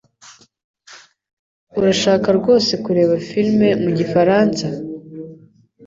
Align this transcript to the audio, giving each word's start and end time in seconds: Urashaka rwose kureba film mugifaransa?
Urashaka 1.77 2.27
rwose 2.39 2.71
kureba 2.83 3.13
film 3.29 3.59
mugifaransa? 3.83 4.65